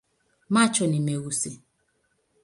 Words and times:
Macho 0.55 0.83
ni 0.87 0.99
meusi. 1.05 1.51